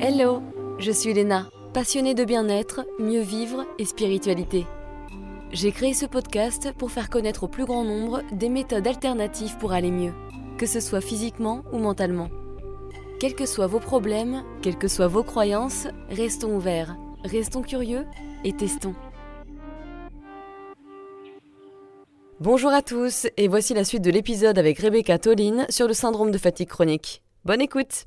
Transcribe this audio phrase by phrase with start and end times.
[0.00, 0.42] Hello,
[0.78, 4.64] je suis Léna, passionnée de bien-être, mieux vivre et spiritualité.
[5.50, 9.72] J'ai créé ce podcast pour faire connaître au plus grand nombre des méthodes alternatives pour
[9.72, 10.12] aller mieux,
[10.56, 12.28] que ce soit physiquement ou mentalement.
[13.18, 18.06] Quels que soient vos problèmes, quelles que soient vos croyances, restons ouverts, restons curieux
[18.44, 18.94] et testons.
[22.38, 26.30] Bonjour à tous et voici la suite de l'épisode avec Rebecca Toline sur le syndrome
[26.30, 27.24] de fatigue chronique.
[27.44, 28.06] Bonne écoute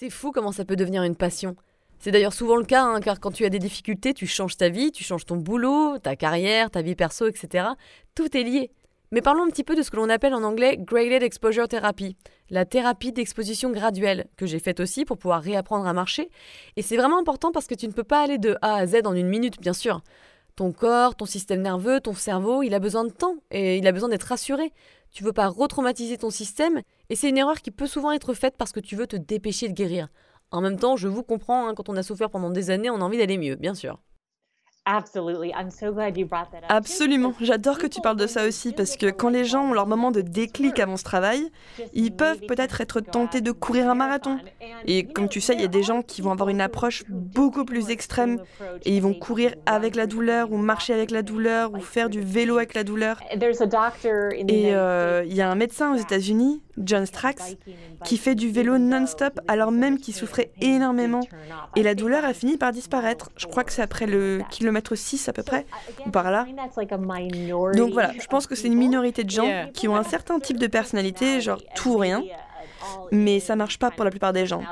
[0.00, 1.56] C'est fou comment ça peut devenir une passion.
[1.98, 4.68] C'est d'ailleurs souvent le cas, hein, car quand tu as des difficultés, tu changes ta
[4.68, 7.70] vie, tu changes ton boulot, ta carrière, ta vie perso, etc.
[8.14, 8.70] Tout est lié.
[9.10, 12.16] Mais parlons un petit peu de ce que l'on appelle en anglais Graded Exposure Therapy,
[12.48, 16.30] la thérapie d'exposition graduelle, que j'ai faite aussi pour pouvoir réapprendre à marcher.
[16.76, 19.00] Et c'est vraiment important parce que tu ne peux pas aller de A à Z
[19.04, 20.02] en une minute, bien sûr.
[20.58, 23.92] Ton corps, ton système nerveux, ton cerveau, il a besoin de temps et il a
[23.92, 24.72] besoin d'être rassuré.
[25.12, 28.56] Tu veux pas retraumatiser ton système et c'est une erreur qui peut souvent être faite
[28.58, 30.08] parce que tu veux te dépêcher de guérir.
[30.50, 32.96] En même temps, je vous comprends, hein, quand on a souffert pendant des années, on
[32.96, 34.00] a envie d'aller mieux, bien sûr.
[36.68, 39.86] Absolument, j'adore que tu parles de ça aussi parce que quand les gens ont leur
[39.86, 41.50] moment de déclic avant ce travail,
[41.92, 44.38] ils peuvent peut-être être tentés de courir un marathon.
[44.86, 47.64] Et comme tu sais, il y a des gens qui vont avoir une approche beaucoup
[47.64, 48.40] plus extrême
[48.84, 52.20] et ils vont courir avec la douleur ou marcher avec la douleur ou faire du
[52.20, 53.20] vélo avec la douleur.
[54.48, 57.56] Et euh, il y a un médecin aux États-Unis John Strax,
[58.04, 61.20] qui fait du vélo non-stop alors même qu'il souffrait énormément.
[61.76, 63.30] Et la douleur a fini par disparaître.
[63.36, 65.66] Je crois que c'est après le kilomètre 6 à peu près,
[66.06, 66.46] ou par là.
[67.74, 70.58] Donc voilà, je pense que c'est une minorité de gens qui ont un certain type
[70.58, 72.22] de personnalité, genre tout ou rien.
[73.12, 74.62] Mais ça marche pas pour la plupart des gens.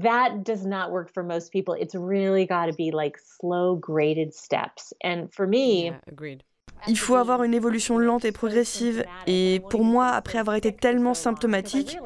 [0.00, 1.74] that does not work for most people.
[1.78, 4.92] It's really got to be like slow graded steps.
[5.04, 6.42] And for me, agreed.
[6.88, 9.04] Il faut avoir une évolution lente et progressive.
[9.26, 11.98] Et pour moi, après avoir été tellement symptomatique,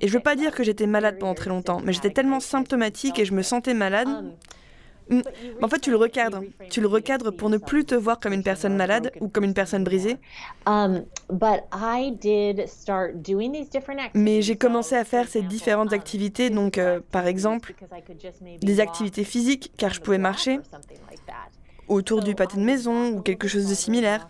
[0.00, 3.18] et je veux pas dire que j'étais malade pendant très longtemps, mais j'étais tellement symptomatique
[3.18, 4.08] et je me sentais malade.
[5.10, 5.20] Hmm,
[5.62, 6.42] en fait, tu le recadres.
[6.70, 9.54] Tu le recadres pour ne plus te voir comme une personne malade ou comme une
[9.54, 10.16] personne brisée.
[14.14, 17.74] Mais j'ai commencé à faire ces différentes activités, donc euh, par exemple
[18.60, 20.60] des activités physiques, car je pouvais marcher,
[21.88, 24.28] autour du pâté de maison ou quelque chose de similaire.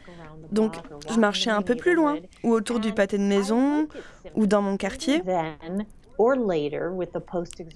[0.53, 0.77] Donc,
[1.11, 3.87] je marchais un peu plus loin, ou autour du pâté de maison,
[4.35, 5.23] ou dans mon quartier.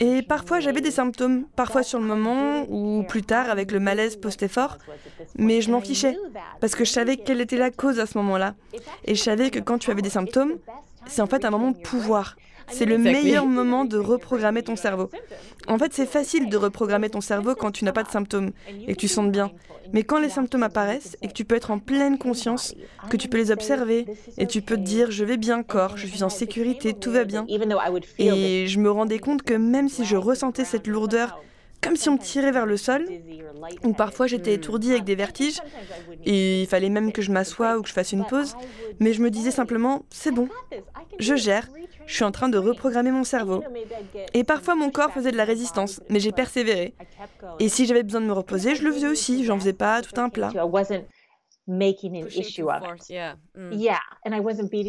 [0.01, 4.17] Et parfois j'avais des symptômes, parfois sur le moment ou plus tard avec le malaise
[4.17, 4.79] post-effort,
[5.37, 6.17] mais je m'en fichais
[6.61, 8.55] parce que je savais quelle était la cause à ce moment-là.
[9.05, 10.55] Et je savais que quand tu avais des symptômes,
[11.07, 12.37] c'est en fait un moment de pouvoir.
[12.69, 15.11] C'est le meilleur moment de reprogrammer ton cerveau.
[15.69, 18.51] En fait, c'est facile de reprogrammer ton cerveau quand tu n'as pas de symptômes
[18.87, 19.53] et que tu sens bien.
[19.93, 22.75] Mais quand les symptômes apparaissent et que tu peux être en pleine conscience,
[23.11, 24.07] que tu peux les observer
[24.39, 27.25] et tu peux te dire je vais bien corps, je suis en sécurité, tout va
[27.25, 27.45] bien.
[28.19, 31.41] Et je me rendais compte que même si je ressentais cette lourdeur
[31.83, 33.05] comme si on me tirait vers le sol,
[33.83, 35.59] ou parfois j'étais étourdie avec des vertiges,
[36.25, 38.55] et il fallait même que je m'assoie ou que je fasse une pause,
[39.01, 40.49] mais je me disais simplement, c'est bon,
[41.19, 41.69] je gère,
[42.07, 43.63] je suis en train de reprogrammer mon cerveau.
[44.35, 46.95] Et parfois mon corps faisait de la résistance, mais j'ai persévéré.
[47.59, 50.21] Et si j'avais besoin de me reposer, je le faisais aussi, j'en faisais pas tout
[50.21, 50.51] un plat.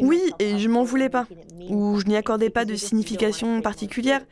[0.03, 1.28] Oui, et je m'en voulais pas,
[1.69, 4.25] ou je n'y accordais pas de signification particulière.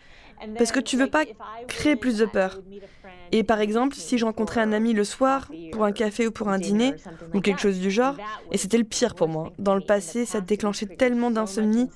[0.58, 1.26] Parce que tu veux pas
[1.68, 2.60] créer plus de peur.
[3.32, 6.50] Et par exemple, si je rencontrais un ami le soir, pour un café ou pour
[6.50, 6.94] un dîner,
[7.34, 8.16] ou quelque chose du genre,
[8.52, 9.52] et c'était le pire pour moi.
[9.58, 11.90] Dans le passé, ça déclenchait tellement d'insomnie.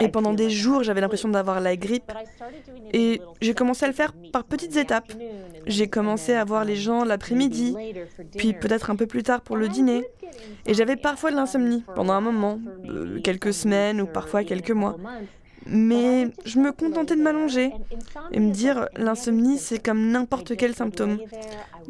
[0.00, 2.12] Et pendant des jours, j'avais l'impression d'avoir la grippe.
[2.92, 5.12] Et j'ai commencé à le faire par petites étapes.
[5.66, 7.76] J'ai commencé à voir les gens l'après-midi,
[8.36, 10.04] puis peut-être un peu plus tard pour le dîner.
[10.66, 14.96] Et j'avais parfois de l'insomnie pendant un moment, euh, quelques semaines ou parfois quelques mois.
[15.66, 17.72] Mais je me contentais de m'allonger
[18.32, 21.18] et me dire l'insomnie c'est comme n'importe quel symptôme.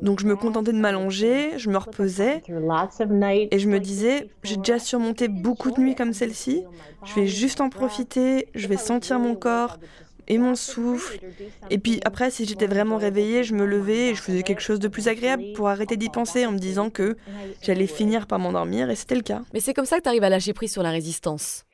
[0.02, 4.78] Donc je me contentais de m'allonger, je me reposais et je me disais j'ai déjà
[4.78, 6.64] surmonté beaucoup de nuits comme celle-ci,
[7.04, 9.78] je vais juste en profiter, je vais sentir mon corps
[10.26, 11.18] et mon souffle.
[11.70, 14.80] Et puis après si j'étais vraiment réveillée, je me levais et je faisais quelque chose
[14.80, 17.16] de plus agréable pour arrêter d'y penser en me disant que
[17.62, 19.42] j'allais finir par m'endormir et c'était le cas.
[19.54, 21.64] Mais c'est comme ça que tu arrives à lâcher prise sur la résistance.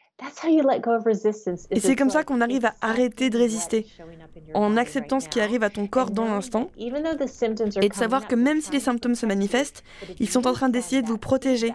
[1.70, 3.86] Et c'est comme ça qu'on arrive à arrêter de résister,
[4.54, 8.60] en acceptant ce qui arrive à ton corps dans l'instant, et de savoir que même
[8.60, 9.84] si les symptômes se manifestent,
[10.18, 11.74] ils sont en train d'essayer de vous protéger.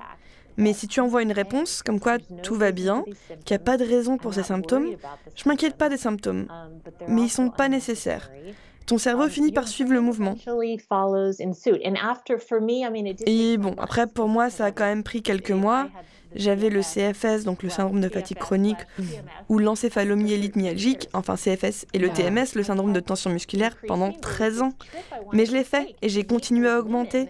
[0.58, 3.04] Mais si tu envoies une réponse comme quoi tout va bien,
[3.46, 4.96] qu'il n'y a pas de raison pour ces symptômes,
[5.36, 6.48] je m'inquiète pas des symptômes,
[7.08, 8.32] mais ils sont pas nécessaires.
[8.88, 10.36] Ton cerveau finit par suivre le mouvement.
[13.26, 15.88] Et bon, après pour moi ça a quand même pris quelques mois,
[16.36, 18.80] J'avais le CFS, donc le syndrome de fatigue chronique,
[19.50, 24.62] ou l'encéphalomyélite myalgique, enfin CFS, et le TMS, le syndrome de tension musculaire, pendant 13
[24.62, 24.74] ans.
[25.34, 27.28] Mais je l'ai fait et j'ai continué à augmenter.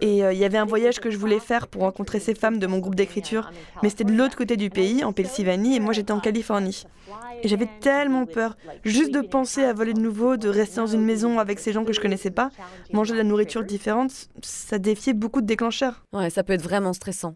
[0.00, 2.58] Et euh, il y avait un voyage que je voulais faire pour rencontrer ces femmes
[2.58, 3.50] de mon groupe d'écriture,
[3.82, 6.84] mais c'était de l'autre côté du pays, en Pennsylvanie, et moi j'étais en Californie.
[7.42, 11.04] Et j'avais tellement peur, juste de penser à voler de nouveau, de rester dans une
[11.04, 12.50] maison avec ces gens que je connaissais pas,
[12.92, 14.12] manger de la nourriture différente,
[14.42, 16.04] ça défiait beaucoup de déclencheurs.
[16.12, 17.34] Ouais, ça peut être vraiment stressant.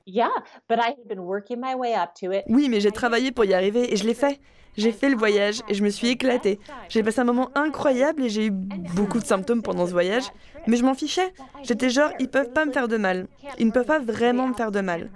[2.49, 4.41] Oui, mais j'ai travaillé pour y arriver et je l'ai fait.
[4.77, 6.59] J'ai fait le voyage et je me suis éclatée.
[6.89, 10.25] J'ai passé un moment incroyable et j'ai eu beaucoup de symptômes pendant ce voyage,
[10.67, 11.33] mais je m'en fichais.
[11.63, 13.29] J'étais genre, ils peuvent pas me faire de mal.
[13.59, 15.11] Ils ne peuvent pas vraiment me faire de mal.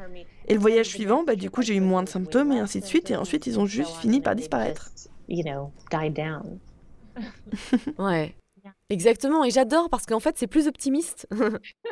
[0.46, 2.86] Et le voyage suivant, bah, du coup, j'ai eu moins de symptômes et ainsi de
[2.86, 3.10] suite.
[3.10, 4.90] Et ensuite, ils ont juste fini par disparaître.
[7.98, 8.34] ouais.
[8.90, 9.44] Exactement.
[9.44, 11.26] Et j'adore parce qu'en fait, c'est plus optimiste.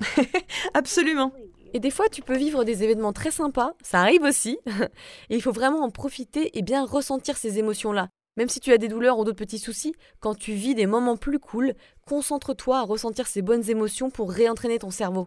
[0.74, 1.32] Absolument.
[1.74, 4.58] Et des fois, tu peux vivre des événements très sympas, ça arrive aussi,
[5.30, 8.08] et il faut vraiment en profiter et bien ressentir ces émotions-là.
[8.36, 11.16] Même si tu as des douleurs ou d'autres petits soucis, quand tu vis des moments
[11.16, 11.74] plus cool,
[12.06, 15.26] concentre-toi à ressentir ces bonnes émotions pour réentraîner ton cerveau.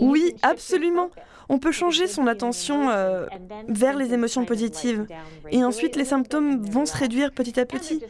[0.00, 1.10] Oui, absolument.
[1.48, 3.26] On peut changer son attention euh,
[3.66, 5.06] vers les émotions positives.
[5.50, 8.04] Et ensuite, les symptômes vont se réduire petit à petit.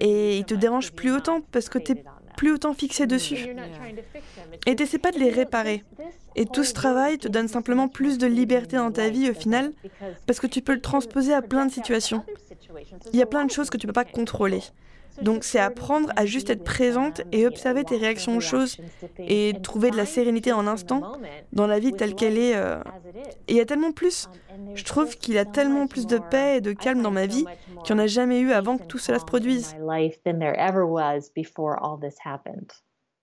[0.00, 2.04] Et ils te dérangent plus autant parce que tu es
[2.36, 3.38] plus autant fixé dessus.
[4.66, 5.84] Et t'essaies pas de les réparer.
[6.36, 9.72] Et tout ce travail te donne simplement plus de liberté dans ta vie au final,
[10.26, 12.24] parce que tu peux le transposer à plein de situations.
[13.12, 14.60] Il y a plein de choses que tu peux pas contrôler.
[15.22, 18.78] Donc c'est apprendre à juste être présente et observer tes réactions aux choses
[19.18, 21.18] et trouver de la sérénité en instant
[21.52, 22.56] dans la vie telle qu'elle est.
[22.56, 22.78] Euh.
[23.48, 24.28] Et il y a tellement plus.
[24.74, 27.44] Je trouve qu'il y a tellement plus de paix et de calme dans ma vie
[27.84, 29.76] qu'il n'y en a jamais eu avant que tout cela se produise.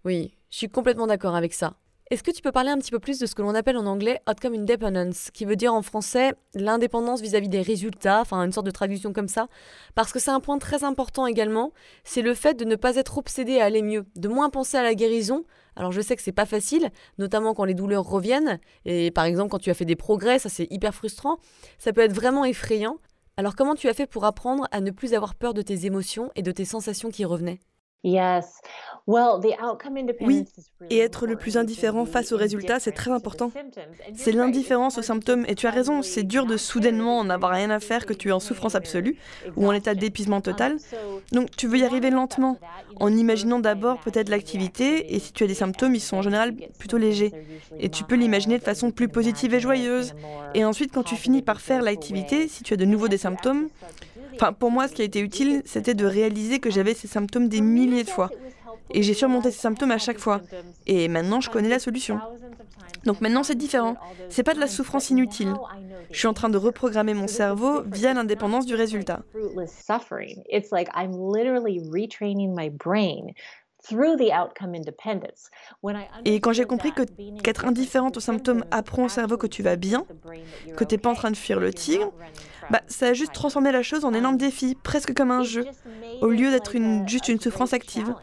[0.05, 1.75] Oui, je suis complètement d'accord avec ça.
[2.11, 3.85] Est-ce que tu peux parler un petit peu plus de ce que l'on appelle en
[3.85, 8.65] anglais outcome independence, qui veut dire en français l'indépendance vis-à-vis des résultats, enfin une sorte
[8.65, 9.47] de traduction comme ça?
[9.95, 11.71] Parce que c'est un point très important également,
[12.03, 14.83] c'est le fait de ne pas être obsédé à aller mieux, de moins penser à
[14.83, 15.45] la guérison.
[15.77, 19.49] Alors je sais que c'est pas facile, notamment quand les douleurs reviennent, et par exemple
[19.49, 21.37] quand tu as fait des progrès, ça c'est hyper frustrant,
[21.77, 22.97] ça peut être vraiment effrayant.
[23.37, 26.29] Alors comment tu as fait pour apprendre à ne plus avoir peur de tes émotions
[26.35, 27.61] et de tes sensations qui revenaient?
[30.21, 30.45] Oui,
[30.89, 33.51] et être le plus indifférent face aux résultats, c'est très important.
[34.15, 37.69] C'est l'indifférence aux symptômes, et tu as raison, c'est dur de soudainement en avoir rien
[37.69, 39.17] à faire que tu es en souffrance absolue
[39.55, 40.77] ou en état d'épuisement um, total.
[41.31, 42.57] Donc tu veux y arriver lentement,
[42.99, 46.55] en imaginant d'abord peut-être l'activité, et si tu as des symptômes, ils sont en général
[46.79, 47.31] plutôt légers.
[47.79, 50.13] Et tu peux l'imaginer de façon plus positive et joyeuse.
[50.53, 53.69] Et ensuite, quand tu finis par faire l'activité, si tu as de nouveau des symptômes,
[54.41, 57.47] Enfin, pour moi, ce qui a été utile, c'était de réaliser que j'avais ces symptômes
[57.47, 58.31] des milliers de fois.
[58.89, 60.41] Et j'ai surmonté ces symptômes à chaque fois.
[60.87, 62.19] Et maintenant, je connais la solution.
[63.05, 63.97] Donc maintenant, c'est différent.
[64.29, 65.53] C'est pas de la souffrance inutile.
[66.09, 69.21] Je suis en train de reprogrammer mon cerveau via l'indépendance du résultat.
[76.25, 76.91] Et quand j'ai compris
[77.43, 80.05] qu'être indifférente aux symptômes apprend au cerveau que tu vas bien,
[80.77, 82.11] que tu n'es pas en train de fuir le tigre,
[82.71, 85.65] bah, ça a juste transformé la chose en énorme défi, presque comme un jeu,
[86.21, 88.15] au lieu d'être une, juste une souffrance active.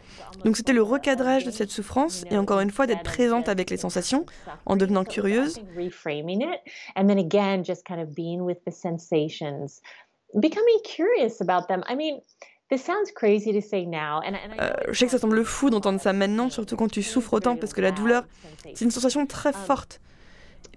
[0.45, 3.77] Donc c'était le recadrage de cette souffrance et encore une fois d'être présente avec les
[3.77, 4.25] sensations
[4.65, 5.61] en devenant curieuse.
[10.35, 11.83] Becoming curious about them.
[11.89, 12.21] I mean,
[12.71, 12.77] je
[14.99, 17.81] sais que ça semble fou d'entendre ça maintenant, surtout quand tu souffres autant, parce que
[17.81, 18.25] la douleur,
[18.75, 20.01] c'est une sensation très um, forte.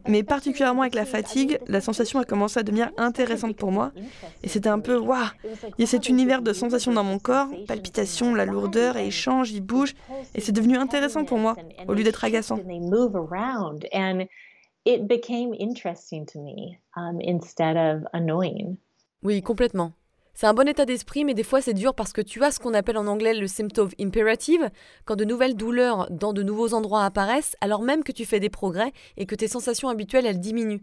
[0.08, 3.92] Mais particulièrement avec la fatigue, la sensation a commencé à devenir intéressante pour moi.
[4.44, 5.28] Et c'était un peu, waouh,
[5.78, 9.12] il y a cet univers de sensations dans mon corps, palpitations, la lourdeur, et il
[9.12, 9.94] change, il bouge.
[10.34, 11.56] Et c'est devenu intéressant pour moi,
[11.88, 12.60] au lieu d'être agaçant.
[19.24, 19.94] Oui, complètement.
[20.34, 22.60] C'est un bon état d'esprit, mais des fois c'est dur parce que tu as ce
[22.60, 24.70] qu'on appelle en anglais le symptom imperative,
[25.06, 28.50] quand de nouvelles douleurs dans de nouveaux endroits apparaissent, alors même que tu fais des
[28.50, 30.82] progrès et que tes sensations habituelles elles diminuent.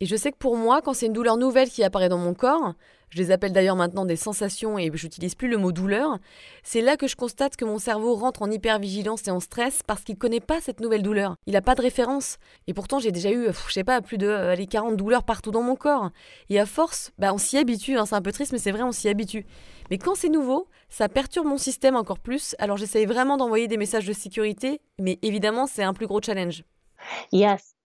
[0.00, 2.32] Et je sais que pour moi, quand c'est une douleur nouvelle qui apparaît dans mon
[2.32, 2.74] corps,
[3.10, 6.18] je les appelle d'ailleurs maintenant des sensations et j'utilise plus le mot douleur,
[6.62, 10.02] c'est là que je constate que mon cerveau rentre en hypervigilance et en stress parce
[10.02, 11.34] qu'il connaît pas cette nouvelle douleur.
[11.46, 12.36] Il n'a pas de référence.
[12.68, 15.50] Et pourtant, j'ai déjà eu, je sais pas, plus de euh, les 40 douleurs partout
[15.50, 16.10] dans mon corps.
[16.48, 18.84] Et à force, bah, on s'y habitue, hein, c'est un peu triste, mais c'est vrai,
[18.84, 19.46] on s'y habitue.
[19.90, 23.78] Mais quand c'est nouveau, ça perturbe mon système encore plus, alors j'essaye vraiment d'envoyer des
[23.78, 26.62] messages de sécurité, mais évidemment, c'est un plus gros challenge.
[27.32, 27.77] Yes,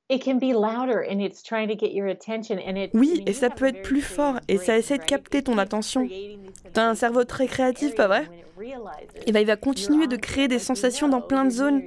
[2.93, 6.07] oui, et ça peut être plus fort et ça essaie de capter ton attention.
[6.07, 8.27] Tu as un cerveau très créatif, pas vrai?
[9.25, 11.81] et bah, Il va continuer de créer des sensations dans plein de zones.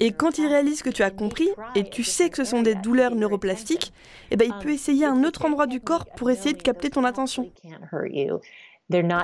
[0.00, 2.74] Et quand il réalise que tu as compris et tu sais que ce sont des
[2.74, 3.92] douleurs neuroplastiques,
[4.30, 7.04] eh ben, il peut essayer un autre endroit du corps pour essayer de capter ton
[7.04, 7.50] attention.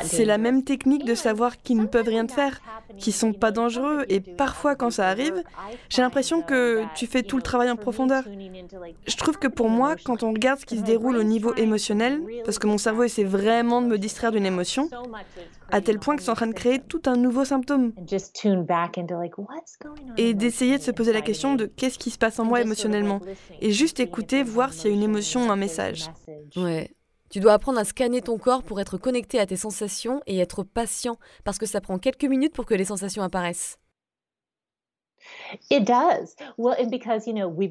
[0.02, 2.60] C'est la même technique de savoir qu'ils ne peuvent rien te faire,
[2.96, 5.42] qu'ils sont pas dangereux et parfois quand ça arrive,
[5.90, 8.24] j'ai l'impression que tu fais tout le travail en profondeur.
[9.06, 12.22] Je trouve que pour moi, quand on regarde ce qui se déroule au niveau émotionnel,
[12.44, 14.88] parce que mon cerveau essaie vraiment de me distraire d'une émotion,
[15.70, 17.92] à tel point que c'est en train de créer tout un nouveau symptôme.
[20.16, 23.20] Et d'essayer de se poser la question de qu'est-ce qui se passe en moi émotionnellement.
[23.60, 26.06] Et juste écouter, voir s'il y a une émotion ou un message.
[26.56, 26.90] Ouais.
[27.30, 30.64] Tu dois apprendre à scanner ton corps pour être connecté à tes sensations et être
[30.64, 33.78] patient, parce que ça prend quelques minutes pour que les sensations apparaissent.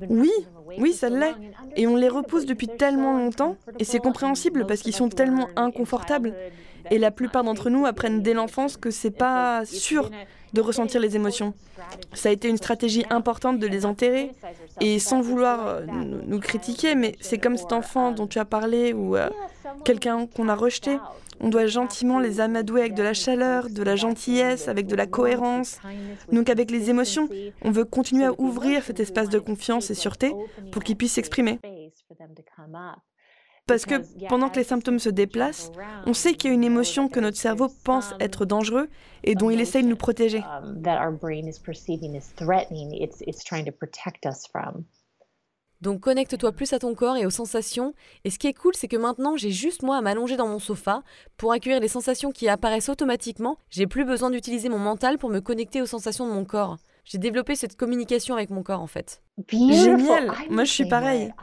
[0.09, 0.31] Oui,
[0.77, 1.35] oui, ça l'est.
[1.75, 6.37] Et on les repousse depuis tellement longtemps, et c'est compréhensible parce qu'ils sont tellement inconfortables.
[6.89, 10.09] Et la plupart d'entre nous apprennent dès l'enfance que c'est pas sûr
[10.53, 11.53] de ressentir les émotions.
[12.13, 14.31] Ça a été une stratégie importante de les enterrer.
[14.81, 18.93] Et sans vouloir euh, nous critiquer, mais c'est comme cet enfant dont tu as parlé
[18.93, 19.29] ou euh,
[19.85, 20.97] quelqu'un qu'on a rejeté.
[21.41, 25.07] On doit gentiment les amadouer avec de la chaleur, de la gentillesse, avec de la
[25.07, 25.79] cohérence.
[26.31, 27.29] Donc avec les émotions,
[27.61, 30.33] on veut continuer à ouvrir cet espace de confiance et sûreté
[30.71, 31.59] pour qu'ils puissent s'exprimer.
[33.67, 33.95] Parce que
[34.27, 35.71] pendant que les symptômes se déplacent,
[36.05, 38.89] on sait qu'il y a une émotion que notre cerveau pense être dangereux
[39.23, 40.43] et dont il essaye de nous protéger.
[45.81, 47.93] Donc connecte-toi plus à ton corps et aux sensations.
[48.25, 50.59] Et ce qui est cool, c'est que maintenant, j'ai juste moi à m'allonger dans mon
[50.59, 51.03] sofa
[51.37, 53.57] pour accueillir les sensations qui apparaissent automatiquement.
[53.69, 56.77] J'ai plus besoin d'utiliser mon mental pour me connecter aux sensations de mon corps.
[57.09, 59.23] J'ai développé cette communication avec mon corps en fait.
[59.49, 61.33] Génial Moi je suis pareil.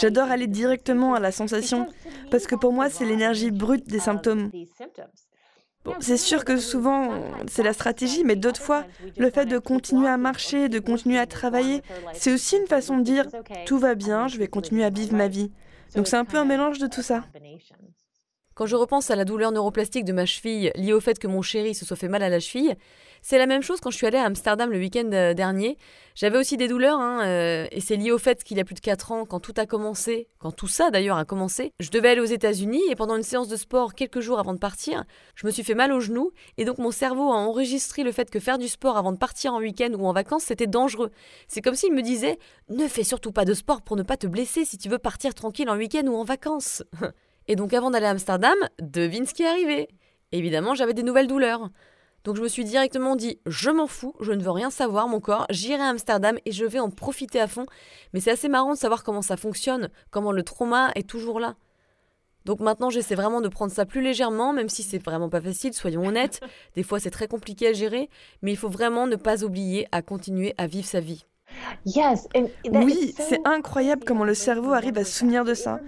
[0.00, 1.86] J'adore aller directement à la sensation
[2.32, 4.50] parce que pour moi c'est l'énergie brute des symptômes.
[6.00, 7.10] c'est sûr que souvent
[7.46, 8.84] c'est la stratégie, mais d'autres fois
[9.16, 11.82] le fait de continuer à marcher, de continuer à travailler,
[12.12, 13.26] c'est aussi une façon de dire
[13.66, 15.52] tout va bien, je vais continuer à vivre ma vie.
[15.94, 17.24] Donc c'est un peu un mélange de tout ça.
[18.56, 21.42] Quand je repense à la douleur neuroplastique de ma cheville liée au fait que mon
[21.42, 22.74] chéri se soit fait mal à la cheville,
[23.20, 25.76] c'est la même chose quand je suis allée à Amsterdam le week-end euh, dernier.
[26.14, 28.74] J'avais aussi des douleurs, hein, euh, et c'est lié au fait qu'il y a plus
[28.74, 32.08] de 4 ans, quand tout a commencé, quand tout ça d'ailleurs a commencé, je devais
[32.08, 35.46] aller aux États-Unis et pendant une séance de sport quelques jours avant de partir, je
[35.46, 38.40] me suis fait mal au genou et donc mon cerveau a enregistré le fait que
[38.40, 41.10] faire du sport avant de partir en week-end ou en vacances c'était dangereux.
[41.46, 42.38] C'est comme s'il me disait
[42.70, 45.34] ne fais surtout pas de sport pour ne pas te blesser si tu veux partir
[45.34, 46.82] tranquille en week-end ou en vacances.
[47.48, 49.88] Et donc avant d'aller à Amsterdam, devine ce qui est arrivé.
[50.32, 51.70] Évidemment, j'avais des nouvelles douleurs.
[52.24, 55.20] Donc je me suis directement dit, je m'en fous, je ne veux rien savoir, mon
[55.20, 57.66] corps, j'irai à Amsterdam et je vais en profiter à fond.
[58.12, 61.54] Mais c'est assez marrant de savoir comment ça fonctionne, comment le trauma est toujours là.
[62.44, 65.72] Donc maintenant, j'essaie vraiment de prendre ça plus légèrement, même si c'est vraiment pas facile,
[65.72, 66.40] soyons honnêtes.
[66.74, 68.10] Des fois, c'est très compliqué à gérer,
[68.42, 71.24] mais il faut vraiment ne pas oublier à continuer à vivre sa vie.
[72.72, 75.80] Oui, c'est incroyable comment le cerveau arrive à se souvenir de ça.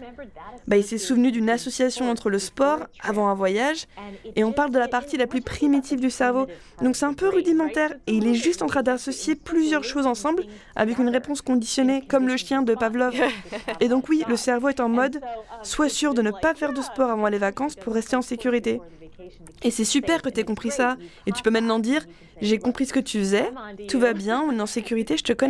[0.67, 3.87] Bah, il s'est souvenu d'une association entre le sport avant un voyage,
[4.37, 6.47] et on parle de la partie la plus primitive du cerveau.
[6.83, 10.45] Donc c'est un peu rudimentaire, et il est juste en train d'associer plusieurs choses ensemble
[10.77, 13.15] avec une réponse conditionnée, comme le chien de Pavlov.
[13.81, 15.21] Et donc oui, le cerveau est en mode,
[15.63, 18.81] sois sûr de ne pas faire de sport avant les vacances pour rester en sécurité.
[19.63, 20.97] Et c'est super que tu aies compris ça.
[21.27, 22.05] Et tu peux maintenant dire
[22.41, 23.51] J'ai compris ce que tu faisais,
[23.89, 25.48] tout va bien, on est en sécurité, je te connais.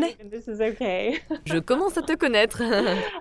[1.45, 2.62] Je commence à te connaître.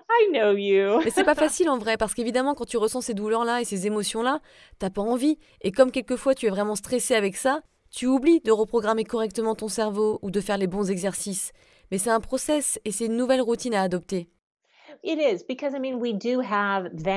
[1.04, 3.88] Mais c'est pas facile en vrai, parce qu'évidemment, quand tu ressens ces douleurs-là et ces
[3.88, 4.40] émotions-là,
[4.80, 5.38] t'as pas envie.
[5.62, 9.68] Et comme quelquefois tu es vraiment stressé avec ça, tu oublies de reprogrammer correctement ton
[9.68, 11.52] cerveau ou de faire les bons exercices.
[11.92, 14.30] Mais c'est un process et c'est une nouvelle routine à adopter.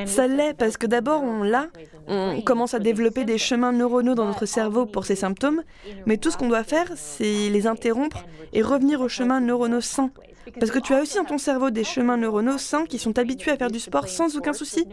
[0.06, 1.68] Ça l'est parce que d'abord on l'a,
[2.08, 5.62] on commence à développer des chemins neuronaux dans notre cerveau pour ces symptômes,
[6.06, 10.10] mais tout ce qu'on doit faire, c'est les interrompre et revenir aux chemins neuronaux sains.
[10.58, 13.52] Parce que tu as aussi dans ton cerveau des chemins neuronaux sains qui sont habitués
[13.52, 14.86] à faire du sport sans aucun souci.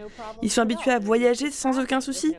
[0.44, 2.36] Ils sont habitués à voyager sans aucun souci.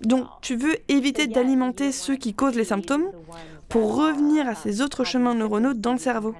[0.00, 3.10] Donc tu veux éviter d'alimenter ceux qui causent les symptômes
[3.68, 6.34] pour revenir à ces autres chemins neuronaux dans le cerveau.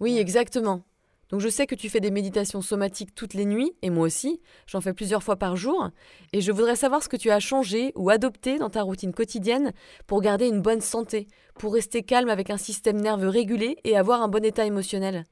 [0.00, 0.82] Oui, exactement.
[1.30, 4.40] Donc je sais que tu fais des méditations somatiques toutes les nuits, et moi aussi,
[4.66, 5.90] j'en fais plusieurs fois par jour,
[6.32, 9.72] et je voudrais savoir ce que tu as changé ou adopté dans ta routine quotidienne
[10.06, 14.22] pour garder une bonne santé, pour rester calme avec un système nerveux régulé et avoir
[14.22, 15.24] un bon état émotionnel.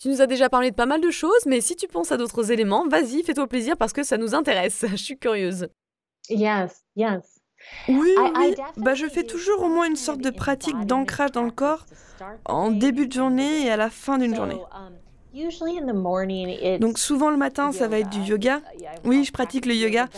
[0.00, 2.16] Tu nous as déjà parlé de pas mal de choses, mais si tu penses à
[2.16, 4.84] d'autres éléments, vas-y, fais-toi plaisir parce que ça nous intéresse.
[4.90, 5.68] Je suis curieuse.
[6.28, 7.33] Yes, yes.
[7.88, 8.54] Oui, oui.
[8.76, 11.86] Bah, je fais toujours au moins une sorte de pratique d'ancrage dans le corps
[12.44, 14.60] en début de journée et à la fin d'une journée.
[16.78, 18.60] Donc souvent le matin, ça va être du yoga.
[19.04, 20.08] Oui, je pratique le yoga,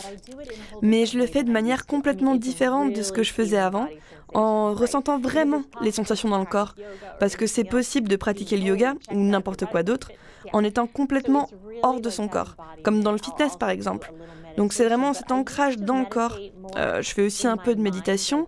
[0.81, 3.87] mais je le fais de manière complètement différente de ce que je faisais avant,
[4.33, 6.75] en ressentant vraiment les sensations dans le corps.
[7.19, 10.11] Parce que c'est possible de pratiquer le yoga, ou n'importe quoi d'autre,
[10.53, 11.49] en étant complètement
[11.83, 13.55] hors de son corps, comme dans le fitness.
[13.57, 14.11] par exemple.
[14.57, 16.37] Donc c'est vraiment cet ancrage dans le corps.
[16.77, 18.47] Euh, je fais aussi un peu de méditation,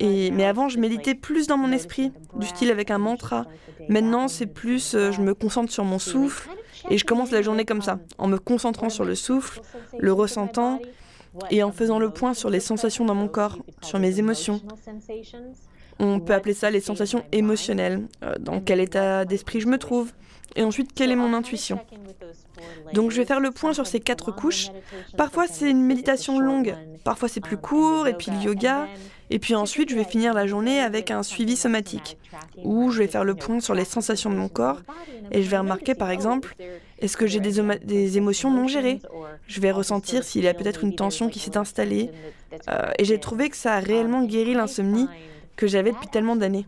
[0.00, 3.46] mais avant je méditais plus dans mon esprit, du style avec un mantra.
[3.88, 6.48] Maintenant c'est plus, euh, je me concentre sur mon souffle,
[6.90, 9.60] et je commence la journée comme ça, en me concentrant sur le souffle,
[9.98, 10.80] le ressentant,
[11.50, 14.60] et en faisant le point sur les sensations dans mon corps, sur mes émotions.
[15.98, 20.12] On peut appeler ça les sensations émotionnelles, euh, dans quel état d'esprit je me trouve,
[20.56, 21.80] et ensuite quelle est mon intuition.
[22.92, 24.68] Donc je vais faire le point sur ces quatre couches.
[25.16, 28.86] Parfois c'est une méditation longue, parfois c'est plus court, et puis le yoga,
[29.30, 32.18] et puis ensuite je vais finir la journée avec un suivi somatique,
[32.64, 34.82] où je vais faire le point sur les sensations de mon corps,
[35.30, 36.54] et je vais remarquer par exemple,
[36.98, 39.00] est-ce que j'ai des, émotions non gérées?
[39.46, 42.10] Je vais ressentir s'il y a peut-être une tension qui s'est installée,
[42.68, 45.08] euh, et j'ai trouvé que ça a réellement guéri l'insomnie
[45.56, 46.66] que j'avais depuis tellement d'années.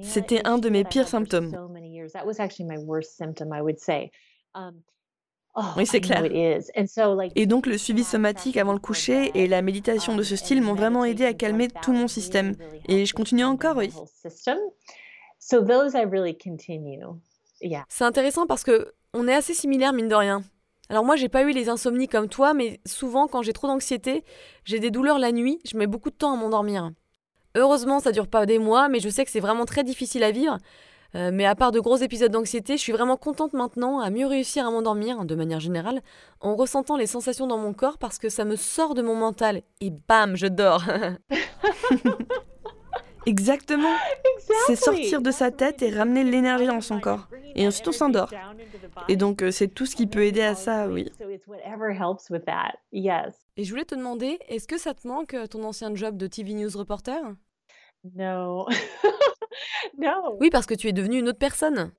[0.00, 1.54] C'était un de mes pires symptômes.
[5.76, 6.24] Oui, c'est clair.
[7.36, 10.74] Et donc le suivi somatique avant le coucher et la méditation de ce style m'ont
[10.74, 12.56] vraiment aidé à calmer tout mon système.
[12.88, 13.92] Et je continue encore, oui.
[17.88, 20.42] C'est intéressant parce que on est assez similaires mine de rien.
[20.88, 24.24] Alors moi j'ai pas eu les insomnies comme toi, mais souvent quand j'ai trop d'anxiété,
[24.64, 26.90] j'ai des douleurs la nuit, je mets beaucoup de temps à m'endormir.
[27.54, 30.30] Heureusement ça dure pas des mois, mais je sais que c'est vraiment très difficile à
[30.30, 30.58] vivre
[31.14, 34.26] euh, mais à part de gros épisodes d'anxiété, je suis vraiment contente maintenant à mieux
[34.26, 36.02] réussir à m'endormir, de manière générale,
[36.40, 39.62] en ressentant les sensations dans mon corps parce que ça me sort de mon mental
[39.80, 40.84] et bam, je dors.
[43.26, 43.94] Exactement.
[44.66, 47.28] C'est sortir de sa tête et ramener l'énergie dans son corps.
[47.54, 48.30] Et ensuite on s'endort.
[49.08, 51.10] Et donc euh, c'est tout ce qui peut aider à ça, oui.
[53.56, 56.26] Et je voulais te demander, est-ce que ça te manque euh, ton ancien job de
[56.26, 57.20] TV News reporter?
[58.14, 58.66] Non.
[60.40, 61.92] Oui, parce que tu es devenue une autre personne.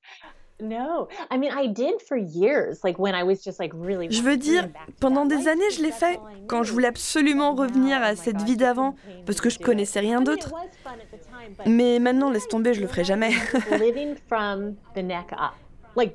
[4.10, 4.70] Je veux dire,
[5.02, 8.96] pendant des années, je l'ai fait quand je voulais absolument revenir à cette vie d'avant
[9.26, 10.54] parce que je connaissais rien d'autre.
[11.66, 13.32] Mais maintenant, laisse tomber, je le ferai jamais.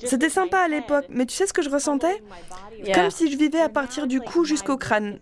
[0.04, 2.22] C'était sympa à l'époque, mais tu sais ce que je ressentais?
[2.94, 5.18] Comme si je vivais à partir du cou jusqu'au crâne.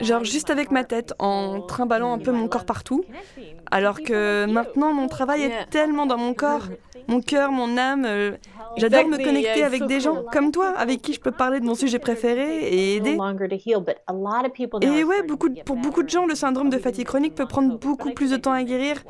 [0.00, 3.04] Genre juste avec ma tête, en trimballant un peu mon corps partout.
[3.70, 6.68] Alors que maintenant, mon travail est tellement dans mon corps,
[7.08, 8.04] mon cœur, mon âme.
[8.06, 8.32] Euh,
[8.76, 11.74] j'adore me connecter avec des gens comme toi, avec qui je peux parler de mon
[11.74, 13.16] sujet préféré et aider.
[14.82, 18.12] Et ouais, beaucoup pour beaucoup de gens, le syndrome de fatigue chronique peut prendre beaucoup
[18.12, 19.02] plus de temps à guérir.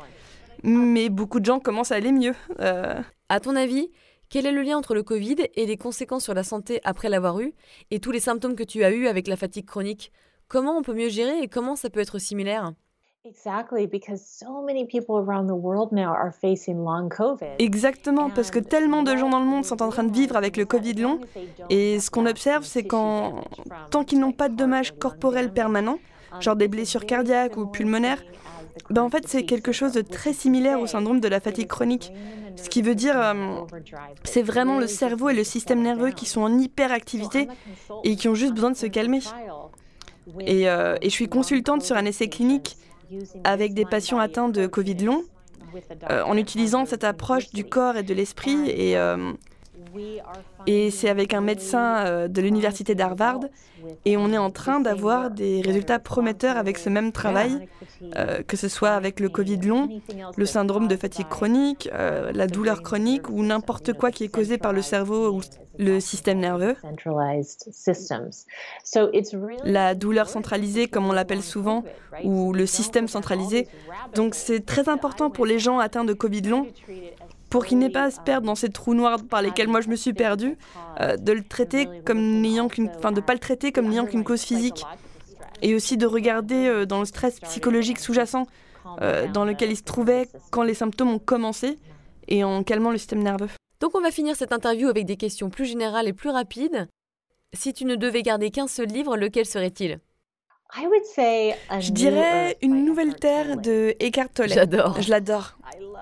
[0.63, 2.33] Mais beaucoup de gens commencent à aller mieux.
[2.59, 2.99] Euh...
[3.27, 3.89] À ton avis,
[4.29, 7.39] quel est le lien entre le Covid et les conséquences sur la santé après l'avoir
[7.39, 7.53] eu
[7.91, 10.11] et tous les symptômes que tu as eus avec la fatigue chronique?
[10.47, 12.73] Comment on peut mieux gérer et comment ça peut être similaire?
[17.57, 20.57] Exactement, parce que tellement de gens dans le monde sont en train de vivre avec
[20.57, 21.19] le Covid long,
[21.71, 23.41] et ce qu'on observe, c'est qu'en
[23.89, 25.97] tant qu'ils n'ont pas de dommages corporels permanents,
[26.39, 28.21] genre des blessures cardiaques ou pulmonaires,
[28.89, 32.11] ben en fait c'est quelque chose de très similaire au syndrome de la fatigue chronique.
[32.55, 33.61] Ce qui veut dire, euh,
[34.23, 37.47] c'est vraiment le cerveau et le système nerveux qui sont en hyperactivité
[38.03, 39.19] et qui ont juste besoin de se calmer.
[40.39, 42.77] Et, euh, je suis consultante sur un essai clinique
[43.43, 45.23] avec des patients atteints de Covid long,
[46.09, 48.69] euh, en utilisant cette approche du corps et de l'esprit.
[48.69, 48.97] Et,
[50.67, 53.41] et c'est avec un médecin de l'université d'Harvard.
[54.05, 57.67] Et on est en train d'avoir des résultats prometteurs avec ce même travail.
[58.15, 59.89] Euh, que ce soit avec le Covid long,
[60.35, 64.57] le syndrome de fatigue chronique, euh, la douleur chronique ou n'importe quoi qui est causé
[64.57, 65.41] par le cerveau ou
[65.77, 66.75] le système nerveux.
[69.63, 71.83] La douleur centralisée, comme on l'appelle souvent,
[72.23, 73.67] ou le système centralisé.
[74.13, 76.67] Donc c'est très important pour les gens atteints de Covid long
[77.55, 79.87] pour qu'ils n'aient pas à se perdre dans ces trous noirs par lesquels moi je
[79.87, 80.57] me suis perdue,
[80.99, 84.25] euh, de le traiter comme n'ayant qu'une, enfin de pas le traiter comme n'ayant qu'une
[84.25, 84.83] cause physique,
[85.61, 88.45] et aussi de regarder euh, dans le stress psychologique sous-jacent
[89.01, 91.79] euh, dans lequel il se trouvait quand les symptômes ont commencé
[92.27, 93.47] et en calmant le système nerveux.
[93.79, 96.89] Donc on va finir cette interview avec des questions plus générales et plus rapides.
[97.53, 100.01] Si tu ne devais garder qu'un seul livre, lequel serait-il?
[101.79, 104.49] Je dirais Une nouvelle terre de Eckhart Tolle.
[104.49, 105.01] J'adore.
[105.01, 105.57] Je l'adore.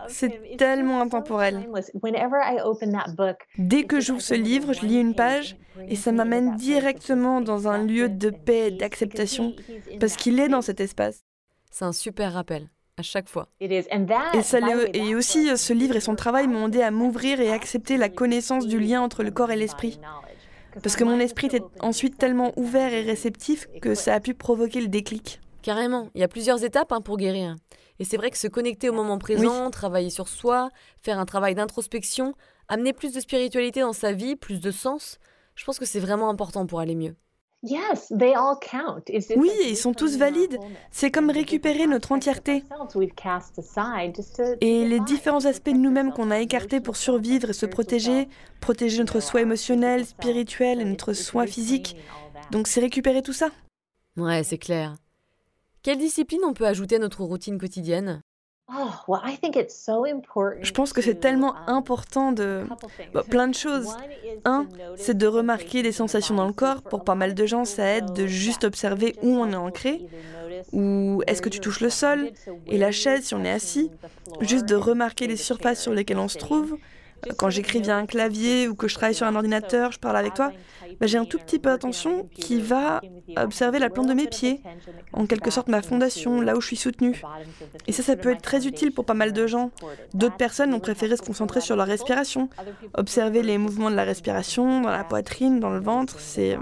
[0.07, 1.67] C'est tellement intemporel.
[3.57, 5.57] Dès que j'ouvre ce livre, je lis une page
[5.87, 9.53] et ça m'amène directement dans un lieu de paix et d'acceptation
[9.99, 11.23] parce qu'il est dans cet espace.
[11.71, 12.69] C'est un super rappel.
[12.97, 13.47] à chaque fois.
[13.59, 13.81] Et,
[14.43, 14.59] ça,
[14.93, 18.67] et aussi, ce livre et son travail m'ont aidé à m'ouvrir et accepter la connaissance
[18.67, 19.99] du lien entre le corps et l'esprit.
[20.81, 24.81] Parce que mon esprit était ensuite tellement ouvert et réceptif que ça a pu provoquer
[24.81, 25.39] le déclic.
[25.61, 27.55] Carrément, il y a plusieurs étapes hein, pour guérir.
[27.99, 30.69] Et c'est vrai que se connecter au moment présent, travailler sur soi,
[31.01, 32.33] faire un travail d'introspection,
[32.67, 35.19] amener plus de spiritualité dans sa vie, plus de sens,
[35.55, 37.15] je pense que c'est vraiment important pour aller mieux.
[39.37, 40.59] Oui, ils sont tous valides.
[40.91, 42.63] C'est comme récupérer notre entièreté.
[44.59, 48.27] Et les différents aspects de nous-mêmes qu'on a écartés pour survivre et se protéger,
[48.59, 51.95] protéger notre soi émotionnel, spirituel et notre soi physique.
[52.51, 53.49] Donc c'est récupérer tout ça.
[54.17, 54.95] Ouais, c'est clair.
[55.83, 58.21] Quelle discipline on peut ajouter à notre routine quotidienne?
[60.61, 62.63] Je pense que c'est tellement um, important de
[63.13, 63.89] bah, plein de choses.
[64.45, 66.81] Un, c'est de remarquer les sensations dans le corps.
[66.81, 70.07] Pour pas mal de gens, ça aide de juste observer où on est ancré,
[70.71, 72.31] ou est-ce que tu touches le sol
[72.67, 73.91] et la chaise si on est assis?
[74.41, 76.77] Juste de remarquer les surfaces sur lesquelles on se trouve.
[77.37, 80.33] Quand j'écris via un clavier ou que je travaille sur un ordinateur, je parle avec
[80.33, 80.51] toi,
[80.99, 83.01] bah, j'ai un tout petit peu d'attention qui va
[83.37, 84.61] observer la plante de mes pieds,
[85.13, 87.21] en quelque sorte ma fondation, là où je suis soutenue.
[87.87, 89.71] Et ça, ça peut être très utile pour pas mal de gens.
[90.13, 92.49] D'autres personnes ont préféré se concentrer sur leur respiration,
[92.93, 96.57] observer les mouvements de la respiration dans la poitrine, dans le ventre, c'est...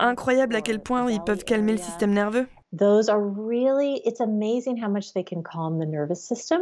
[0.00, 2.48] Incroyable à quel point ils peuvent calmer le système nerveux.
[2.76, 6.60] Those are really, it's amazing how much they can calm the nervous system.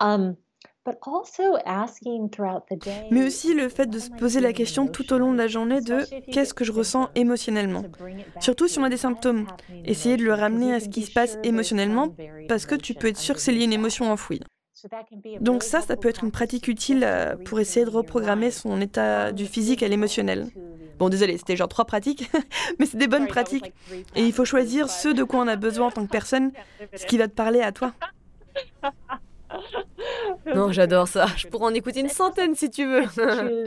[0.00, 0.34] Um,
[3.10, 5.80] mais aussi le fait de se poser la question tout au long de la journée
[5.80, 7.84] de qu'est-ce que je ressens émotionnellement.
[8.40, 9.46] Surtout si on a des symptômes.
[9.84, 12.14] Essayer de le ramener à ce qui se passe émotionnellement
[12.48, 14.40] parce que tu peux être sûr que c'est lié à une émotion enfouie.
[15.40, 19.32] Donc ça, ça peut être une pratique utile euh, pour essayer de reprogrammer son état
[19.32, 20.48] du physique à l'émotionnel.
[20.98, 22.30] Bon, désolé, c'était genre trois pratiques,
[22.78, 23.72] mais c'est des bonnes pratiques.
[24.14, 26.52] Et il faut choisir ce de quoi on a besoin en tant que personne,
[26.94, 27.92] ce qui va te parler à toi.
[30.54, 31.26] Non, j'adore ça.
[31.36, 33.04] Je pourrais en écouter une centaine si tu veux.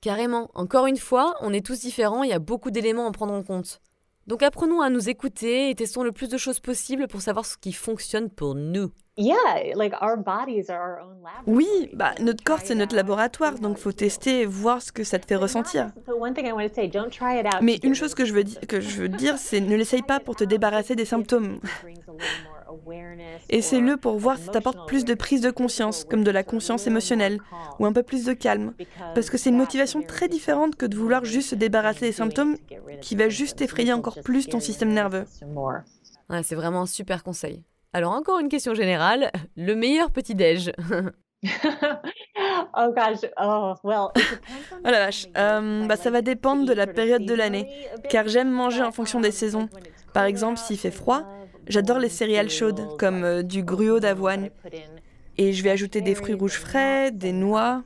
[0.00, 0.50] Carrément.
[0.54, 3.42] Encore une fois, on est tous différents, il y a beaucoup d'éléments à prendre en
[3.42, 3.80] compte.
[4.26, 7.56] Donc apprenons à nous écouter et testons le plus de choses possibles pour savoir ce
[7.56, 8.92] qui fonctionne pour nous.
[11.46, 15.18] Oui, bah, notre corps c'est notre laboratoire, donc faut tester et voir ce que ça
[15.18, 15.90] te fait ressentir.
[17.60, 20.36] Mais une chose que je veux, que je veux dire, c'est ne l'essaye pas pour
[20.36, 21.60] te débarrasser des symptômes.
[23.48, 27.40] Essaie-le pour voir si t'apporte plus de prise de conscience, comme de la conscience émotionnelle,
[27.78, 28.74] ou un peu plus de calme.
[29.14, 32.56] Parce que c'est une motivation très différente que de vouloir juste se débarrasser des symptômes
[33.00, 35.24] qui va juste effrayer encore plus ton système nerveux.
[36.28, 37.64] Ouais, c'est vraiment un super conseil.
[37.92, 40.72] Alors encore une question générale, le meilleur petit-déj
[41.42, 44.08] oh gosh, oh well.
[44.14, 47.66] oh la vache, euh, bah, ça va dépendre de la période de l'année,
[48.10, 49.68] car j'aime manger en fonction des saisons.
[50.12, 51.24] Par exemple, s'il fait froid,
[51.66, 54.50] j'adore les céréales chaudes, comme euh, du gruau d'avoine.
[55.40, 57.82] Et je vais ajouter des fruits rouges frais, des noix,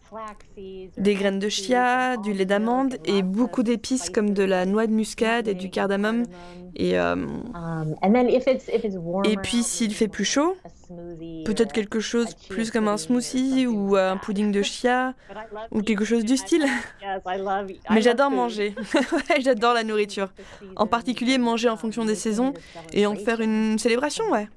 [0.98, 4.92] des graines de chia, du lait d'amande et beaucoup d'épices comme de la noix de
[4.92, 6.24] muscade et du cardamome.
[6.74, 7.14] Et, euh,
[9.24, 10.56] et puis s'il fait plus chaud,
[11.44, 15.14] peut-être quelque chose plus comme un smoothie ou un pudding de chia
[15.70, 16.66] ou quelque chose du style.
[17.88, 18.74] Mais j'adore manger.
[19.40, 20.32] j'adore la nourriture.
[20.74, 22.52] En particulier manger en fonction des saisons
[22.92, 24.48] et en faire une célébration, ouais.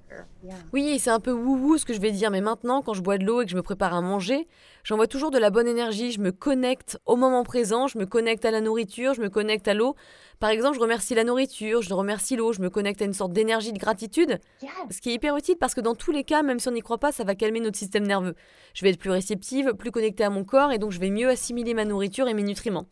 [0.73, 3.17] Oui, c'est un peu wouhou ce que je vais dire, mais maintenant, quand je bois
[3.17, 4.47] de l'eau et que je me prépare à manger,
[4.83, 6.11] j'envoie toujours de la bonne énergie.
[6.11, 9.67] Je me connecte au moment présent, je me connecte à la nourriture, je me connecte
[9.67, 9.95] à l'eau.
[10.39, 13.33] Par exemple, je remercie la nourriture, je remercie l'eau, je me connecte à une sorte
[13.33, 14.39] d'énergie de gratitude.
[14.91, 16.81] Ce qui est hyper utile parce que dans tous les cas, même si on n'y
[16.81, 18.35] croit pas, ça va calmer notre système nerveux.
[18.73, 21.29] Je vais être plus réceptive, plus connectée à mon corps et donc je vais mieux
[21.29, 22.85] assimiler ma nourriture et mes nutriments.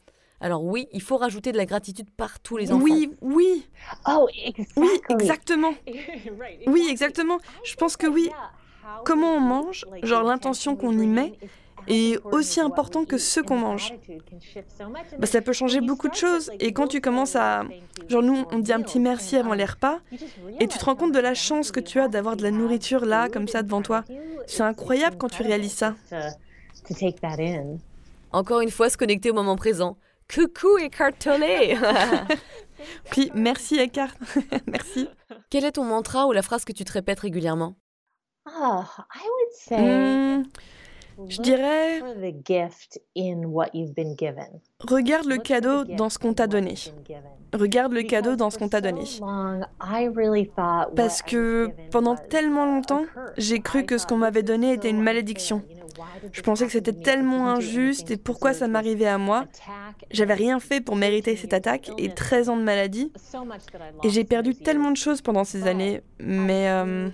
[0.45, 2.83] Alors oui, il faut rajouter de la gratitude par tous les enfants.
[2.83, 3.67] Oui, oui.
[4.07, 4.27] Oh,
[4.77, 5.73] oui, exactement.
[6.67, 7.39] Oui, exactement.
[7.63, 8.29] Je pense que oui.
[9.05, 11.33] Comment on mange, genre l'intention qu'on y met,
[11.87, 13.95] est aussi important que ce qu'on mange.
[15.17, 16.51] Bah, ça peut changer beaucoup de choses.
[16.59, 17.63] Et quand tu commences à...
[18.07, 19.97] Genre nous, on dit un petit merci avant les repas,
[20.59, 23.03] et tu te rends compte de la chance que tu as d'avoir de la nourriture
[23.03, 24.03] là, comme ça, devant toi.
[24.45, 25.95] C'est incroyable quand tu réalises ça.
[28.31, 29.97] Encore une fois, se connecter au moment présent.
[30.33, 31.77] Coucou écartelé
[33.11, 34.15] Puis merci Eckhart,
[34.67, 35.07] merci.
[35.49, 37.75] Quel est ton mantra ou la phrase que tu te répètes régulièrement?
[38.47, 38.83] Oh,
[39.71, 40.43] hmm,
[41.27, 42.01] je dirais
[44.81, 46.75] Regarde le cadeau dans ce qu'on t'a donné.
[47.53, 49.03] Regarde le cadeau dans ce qu'on t'a donné.
[50.95, 53.05] Parce que pendant tellement longtemps,
[53.37, 55.63] j'ai cru que ce qu'on m'avait donné était une malédiction.
[56.31, 59.45] Je pensais que c'était tellement injuste et pourquoi ça m'arrivait à moi.
[60.11, 63.11] J'avais rien fait pour mériter cette attaque et 13 ans de maladie.
[64.03, 66.01] Et j'ai perdu tellement de choses pendant ces années.
[66.19, 67.09] Mais, euh,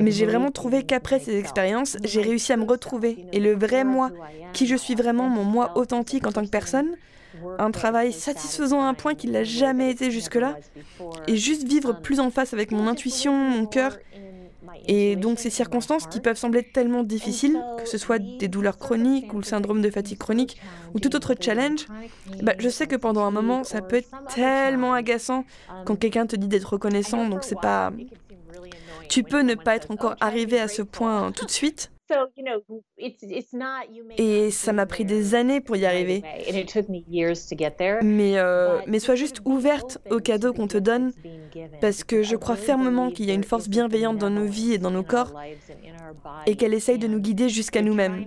[0.00, 3.26] mais j'ai vraiment trouvé qu'après ces expériences, j'ai réussi à me retrouver.
[3.32, 4.10] Et le vrai moi,
[4.52, 6.96] qui je suis vraiment, mon moi authentique en tant que personne,
[7.58, 10.56] un travail satisfaisant à un point qu'il n'a jamais été jusque-là,
[11.26, 13.98] et juste vivre plus en face avec mon intuition, mon cœur,
[14.88, 19.32] et donc ces circonstances qui peuvent sembler tellement difficiles, que ce soit des douleurs chroniques
[19.34, 20.60] ou le syndrome de fatigue chronique
[20.94, 21.86] ou tout autre challenge,
[22.42, 25.44] bah, je sais que pendant un moment ça peut être tellement agaçant
[25.84, 27.92] quand quelqu'un te dit d'être reconnaissant, donc c'est pas...
[29.08, 31.90] Tu peux ne pas être encore arrivé à ce point tout de suite,
[34.18, 36.22] et ça m'a pris des années pour y arriver.
[38.02, 41.12] Mais, euh, mais sois juste ouverte aux cadeaux qu'on te donne,
[41.80, 44.78] parce que je crois fermement qu'il y a une force bienveillante dans nos vies et
[44.78, 45.32] dans nos corps,
[46.46, 48.26] et qu'elle essaye de nous guider jusqu'à nous-mêmes.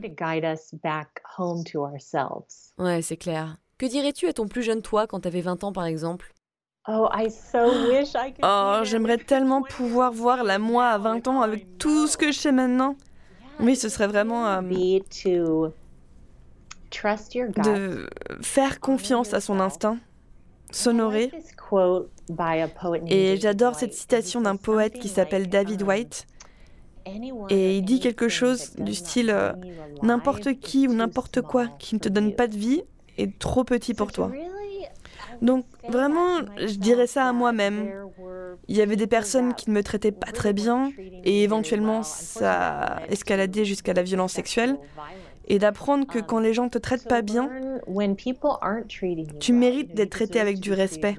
[2.77, 3.57] Ouais, c'est clair.
[3.77, 6.33] Que dirais-tu à ton plus jeune toi quand tu avais 20 ans, par exemple?
[6.87, 7.07] Oh,
[8.43, 12.39] oh j'aimerais tellement pouvoir voir la moi à 20 ans avec tout ce que je
[12.39, 12.95] sais maintenant.
[13.59, 14.61] Oui, ce serait vraiment euh,
[17.63, 18.09] de
[18.41, 19.97] faire confiance à son instinct,
[20.71, 21.31] s'honorer.
[23.07, 26.25] Et j'adore cette citation d'un poète qui s'appelle David White.
[27.49, 29.53] Et il dit quelque chose du style euh,
[30.03, 32.83] N'importe qui ou n'importe quoi qui ne te donne pas de vie
[33.17, 34.31] est trop petit pour toi.
[35.41, 37.89] Donc vraiment, je dirais ça à moi-même.
[38.69, 40.91] Il y avait des personnes qui ne me traitaient pas très bien
[41.23, 44.77] et éventuellement ça a escaladé jusqu'à la violence sexuelle.
[45.47, 47.49] Et d'apprendre que quand les gens ne te traitent pas bien,
[49.39, 51.15] tu mérites d'être traité avec du respect.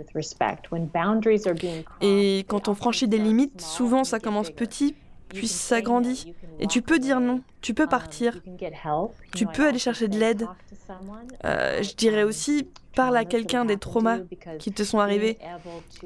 [2.00, 4.94] Et quand on franchit des limites, souvent ça commence petit,
[5.32, 6.34] puis ça grandit.
[6.58, 8.40] Et tu peux dire non, tu peux partir,
[9.34, 10.46] tu peux aller chercher de l'aide.
[11.44, 14.18] Euh, je dirais aussi, parle à quelqu'un des traumas
[14.58, 15.38] qui te sont arrivés,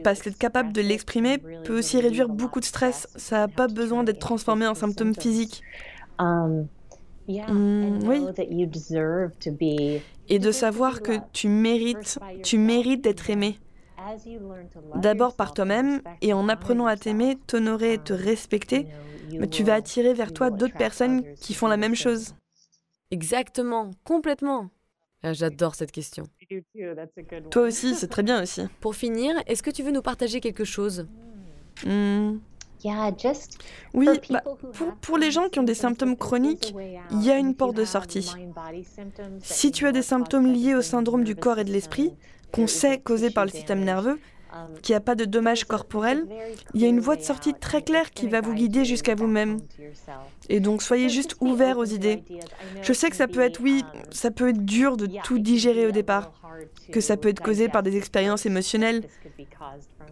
[0.03, 3.09] parce qu'être capable de l'exprimer peut aussi réduire beaucoup de stress.
[3.17, 5.63] Ça n'a pas besoin d'être transformé en symptômes physiques.
[6.19, 6.69] Um,
[7.29, 8.25] mm, oui.
[10.29, 13.59] Et de savoir que tu mérites, tu mérites d'être aimé.
[14.97, 18.87] D'abord par toi-même et en apprenant à t'aimer, t'honorer et te respecter,
[19.31, 22.35] mais tu vas attirer vers toi d'autres personnes qui font la même chose.
[23.11, 24.71] Exactement, complètement.
[25.23, 26.25] Ah, j'adore cette question.
[27.51, 28.63] Toi aussi, c'est très bien aussi.
[28.81, 31.07] Pour finir, est-ce que tu veux nous partager quelque chose?
[31.85, 32.39] Hmm.
[33.95, 34.43] Oui, bah,
[34.75, 36.75] pour, pour, les gens qui ont des symptômes chroniques,
[37.11, 38.31] il y a une porte de sortie.
[39.41, 42.13] Si tu as des symptômes liés au syndrome du corps et de l'esprit,
[42.53, 44.21] qu'on sait causés par le système nerveux,
[44.83, 46.27] qu'il n'y a pas de dommages corporels,
[46.75, 49.59] il y a une voie de sortie très claire qui va vous guider jusqu'à vous-même.
[50.49, 52.23] Et donc soyez juste ouverts aux idées.
[52.83, 55.91] Je sais que ça peut être, oui, ça peut être dur de tout digérer au
[55.91, 56.33] départ,
[56.93, 59.05] que ça peut être causé par des expériences émotionnelles,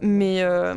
[0.01, 0.41] mais...
[0.41, 0.75] Euh,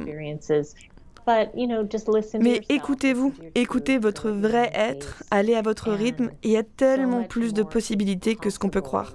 [2.40, 7.52] mais écoutez-vous, écoutez votre vrai être, allez à votre rythme, il y a tellement plus
[7.52, 9.12] de possibilités que ce qu'on peut croire.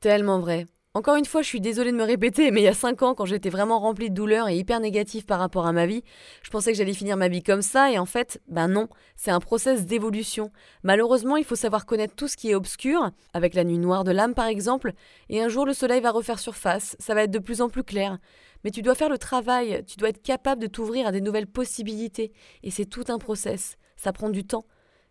[0.00, 0.66] Tellement vrai.
[0.94, 3.14] Encore une fois, je suis désolée de me répéter, mais il y a 5 ans,
[3.14, 6.04] quand j'étais vraiment remplie de douleurs et hyper négative par rapport à ma vie,
[6.42, 9.30] je pensais que j'allais finir ma vie comme ça, et en fait, ben non, c'est
[9.30, 10.52] un process d'évolution.
[10.82, 14.10] Malheureusement, il faut savoir connaître tout ce qui est obscur, avec la nuit noire de
[14.10, 14.92] l'âme par exemple,
[15.30, 17.84] et un jour le soleil va refaire surface, ça va être de plus en plus
[17.84, 18.18] clair.
[18.62, 21.46] Mais tu dois faire le travail, tu dois être capable de t'ouvrir à des nouvelles
[21.46, 24.66] possibilités, et c'est tout un process, ça prend du temps.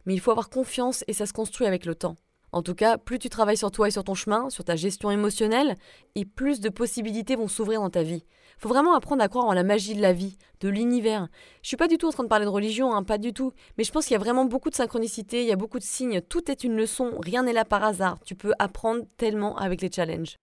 [0.06, 2.18] Mais il faut avoir confiance et ça se construit avec le temps.
[2.52, 5.10] En tout cas, plus tu travailles sur toi et sur ton chemin, sur ta gestion
[5.10, 5.76] émotionnelle,
[6.16, 8.26] et plus de possibilités vont s'ouvrir dans ta vie.
[8.58, 11.30] Faut vraiment apprendre à croire en la magie de la vie, de l'univers.
[11.62, 13.54] Je suis pas du tout en train de parler de religion, hein, pas du tout,
[13.78, 15.84] mais je pense qu'il y a vraiment beaucoup de synchronicité, il y a beaucoup de
[15.84, 18.20] signes, tout est une leçon, rien n'est là par hasard.
[18.26, 20.36] Tu peux apprendre tellement avec les challenges.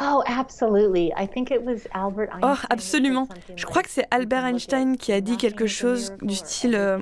[0.00, 0.22] Oh,
[2.42, 3.28] oh, absolument.
[3.56, 6.98] Je crois que c'est Albert Einstein qui a dit quelque chose du style euh,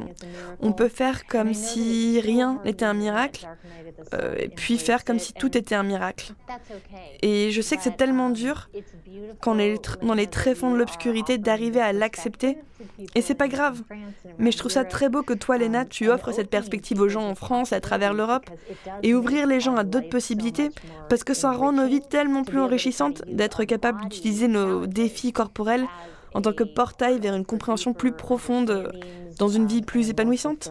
[0.61, 3.49] on peut faire comme si rien n'était un miracle,
[4.15, 6.33] euh, et puis faire comme si tout était un miracle.
[7.23, 8.71] Et je sais que c'est tellement dur,
[9.41, 12.59] quand on est dans les tréfonds de l'obscurité, d'arriver à l'accepter.
[13.15, 13.83] Et c'est pas grave.
[14.39, 17.29] Mais je trouve ça très beau que toi, Léna, tu offres cette perspective aux gens
[17.29, 18.49] en France, à travers l'Europe,
[19.03, 20.71] et ouvrir les gens à d'autres possibilités,
[21.09, 25.87] parce que ça rend nos vies tellement plus enrichissantes d'être capable d'utiliser nos défis corporels
[26.35, 28.93] en tant que portail vers une compréhension plus profonde
[29.39, 30.71] dans une vie plus épanouissante.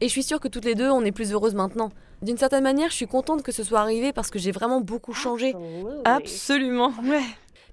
[0.00, 1.90] Et je suis sûre que toutes les deux, on est plus heureuses maintenant.
[2.22, 5.12] D'une certaine manière, je suis contente que ce soit arrivé parce que j'ai vraiment beaucoup
[5.12, 5.54] changé.
[6.04, 7.22] Absolument, ouais.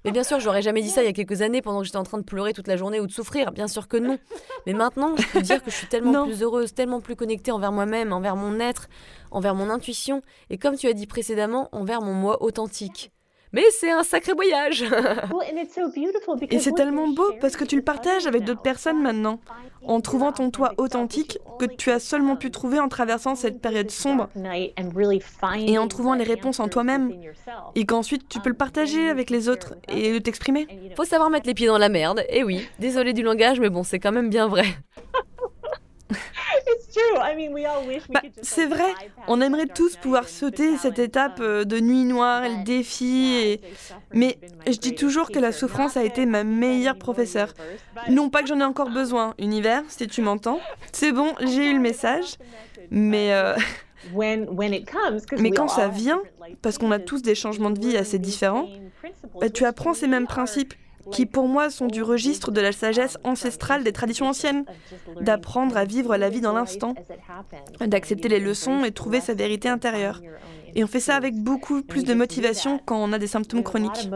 [0.04, 1.96] Mais bien sûr, j'aurais jamais dit ça il y a quelques années pendant que j'étais
[1.98, 3.52] en train de pleurer toute la journée ou de souffrir.
[3.52, 4.18] Bien sûr que non.
[4.66, 6.24] Mais maintenant, je peux dire que je suis tellement Non.
[6.26, 8.88] plus heureuse, tellement plus connectée envers moi-même, envers mon être,
[9.30, 13.12] envers mon intuition et comme tu as dit précédemment, envers mon moi authentique.
[13.52, 14.84] Mais c'est un sacré voyage.
[16.50, 19.40] Et c'est tellement beau parce que tu le partages avec d'autres personnes maintenant,
[19.86, 23.90] en trouvant ton toi authentique que tu as seulement pu trouver en traversant cette période
[23.90, 24.28] sombre
[25.66, 27.12] et en trouvant les réponses en toi-même.
[27.74, 30.66] et qu'ensuite tu peux le partager avec les autres et t'exprimer.
[30.96, 32.24] Faut savoir mettre les pieds dans la merde.
[32.28, 34.64] Et oui, désolé du langage, mais bon, c'est quand même bien vrai.
[38.10, 38.92] Bah, c'est vrai,
[39.28, 43.34] on aimerait tous pouvoir sauter cette étape euh, de nuit noire et le défi.
[43.34, 43.60] Et...
[44.12, 47.54] Mais je dis toujours que la souffrance a été ma meilleure professeure.
[48.08, 50.60] Non pas que j'en ai encore besoin, univers, si tu m'entends.
[50.92, 52.36] C'est bon, j'ai eu le message.
[52.90, 53.54] Mais, euh,
[55.38, 56.20] Mais quand ça vient,
[56.60, 58.68] parce qu'on a tous des changements de vie assez différents,
[59.40, 60.74] bah, tu apprends ces mêmes principes
[61.10, 64.64] qui pour moi sont du registre de la sagesse ancestrale des traditions anciennes,
[65.20, 66.94] d'apprendre à vivre la vie dans l'instant,
[67.80, 70.20] d'accepter les leçons et trouver sa vérité intérieure.
[70.74, 74.08] Et on fait ça avec beaucoup plus de motivation quand on a des symptômes chroniques.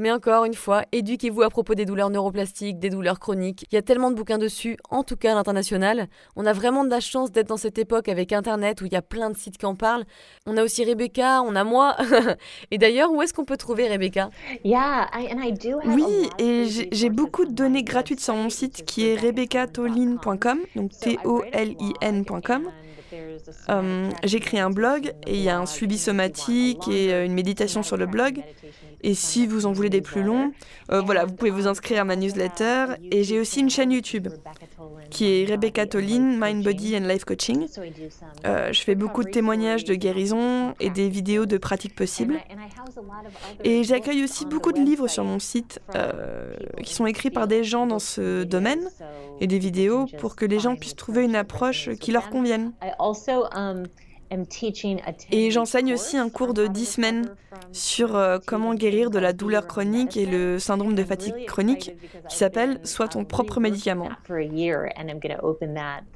[0.00, 3.66] Mais encore une fois, éduquez-vous à propos des douleurs neuroplastiques, des douleurs chroniques.
[3.70, 6.08] Il y a tellement de bouquins dessus, en tout cas à l'international.
[6.36, 8.96] On a vraiment de la chance d'être dans cette époque avec Internet où il y
[8.96, 10.06] a plein de sites qui en parlent.
[10.46, 11.98] On a aussi Rebecca, on a moi.
[12.70, 14.30] et d'ailleurs, où est-ce qu'on peut trouver Rebecca?
[15.84, 20.92] Oui, et j'ai j'ai beaucoup de données gratuites sur mon site qui est rebeccatoline.com, donc
[20.98, 22.70] T-O-L-I-N.com.
[23.68, 27.82] Euh, J'écris un blog et il y a un suivi somatique et euh, une méditation
[27.82, 28.42] sur le blog.
[29.02, 30.52] Et si vous en voulez des plus longs,
[30.90, 32.86] euh, voilà, vous pouvez vous inscrire à ma newsletter.
[33.10, 34.28] Et j'ai aussi une chaîne YouTube
[35.10, 37.66] qui est Rebecca Toline, Mind, Body and Life Coaching.
[38.46, 42.38] Euh, je fais beaucoup de témoignages de guérison et des vidéos de pratiques possibles.
[43.64, 47.64] Et j'accueille aussi beaucoup de livres sur mon site euh, qui sont écrits par des
[47.64, 48.88] gens dans ce domaine
[49.40, 52.72] et des vidéos pour que les gens puissent trouver une approche qui leur convienne.
[55.32, 57.34] Et j'enseigne aussi un cours de 10 semaines
[57.72, 61.96] sur euh, comment guérir de la douleur chronique et le syndrome de fatigue chronique
[62.28, 64.08] qui s'appelle Sois ton propre médicament.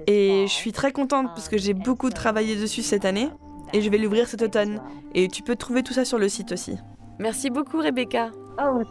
[0.06, 3.28] Et je suis très contente parce que j'ai beaucoup travaillé dessus cette année
[3.72, 4.80] et je vais l'ouvrir cet automne.
[5.14, 6.76] Et tu peux trouver tout ça sur le site aussi.
[7.18, 8.30] Merci beaucoup Rebecca.
[8.58, 8.82] Oh,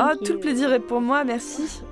[0.00, 1.82] Oh, tout le plaisir est pour moi, merci.